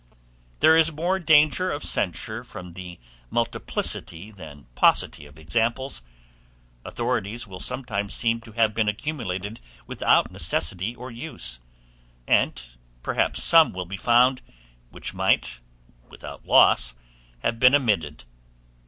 [0.61, 2.97] There is more danger of censure from the
[3.29, 6.01] multiplicity than paucity of examples,
[6.83, 11.59] authorities will sometimes seem to have been accumulated without necessity or use,
[12.25, 12.59] and
[13.03, 14.41] perhaps some will be found,
[14.89, 15.59] which might,
[16.09, 16.95] without loss,
[17.43, 18.23] have been omitted.